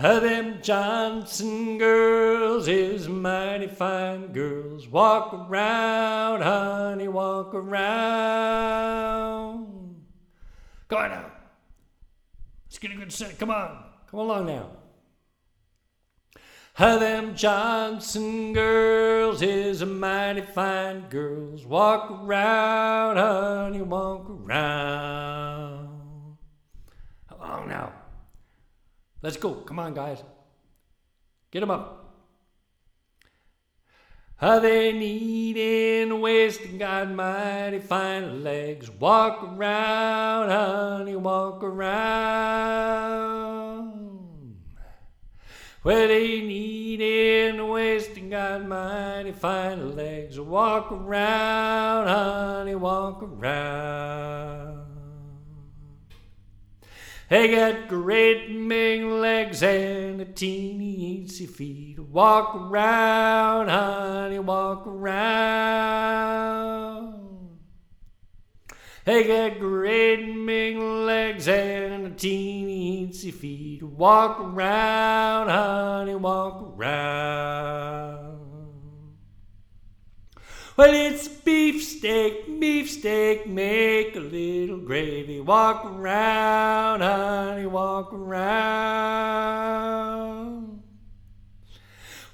[0.00, 4.86] Of them Johnson girls is mighty fine girls.
[4.86, 8.06] Walk around, honey, walk around.
[10.86, 11.32] Go on now.
[12.66, 13.40] Let's get a good set.
[13.40, 13.86] Come on.
[14.08, 14.70] Come along now.
[16.74, 21.66] How them Johnson girls is mighty fine girls.
[21.66, 25.88] Walk around, honey, walk around.
[27.28, 27.92] Come along now.
[29.22, 29.54] Let's go.
[29.54, 30.22] Come on, guys.
[31.50, 32.04] Get them up.
[34.36, 38.88] How they need in the West and got mighty fine legs.
[38.88, 41.98] Walk around, honey, walk around.
[45.82, 46.68] Well, they need
[47.58, 50.38] the West and got mighty fine legs.
[50.38, 54.77] Walk around, honey, walk around.
[57.28, 61.98] They got great big legs and a teeny easy feet.
[61.98, 65.18] Walk around, honey, walk around.
[69.04, 73.82] They got great big legs and a teeny easy feet.
[73.82, 78.07] Walk around, honey, walk around.
[80.78, 85.40] Well, it's beefsteak, beefsteak, make a little gravy.
[85.40, 88.38] Walk around, honey, walk around.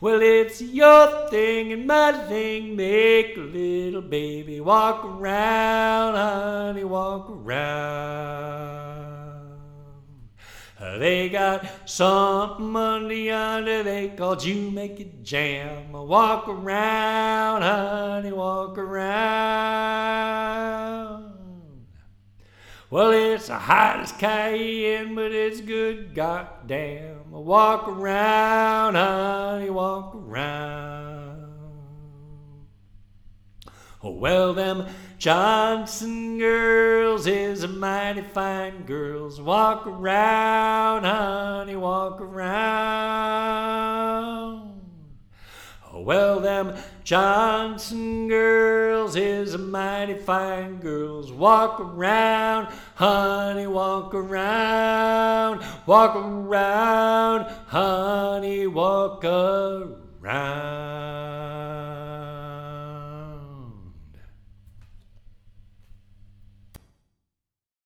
[0.00, 4.58] Well, it's your thing and my thing, make a little baby.
[4.60, 8.72] Walk around, honey, walk around.
[10.98, 15.92] They got something under yonder they called you make Jamaican jam.
[15.92, 19.12] Walk around, honey, walk around.
[22.90, 27.30] Well, it's the hottest cayenne, but it's good goddamn.
[27.30, 31.02] Walk around, honey, walk around.
[34.04, 39.40] Oh, well, them Johnson girls is a mighty fine girls.
[39.40, 43.41] Walk around, honey, walk around.
[45.94, 51.30] Well, them Johnson girls is mighty fine girls.
[51.30, 55.62] Walk around, honey, walk around.
[55.86, 59.92] Walk around, honey, walk around.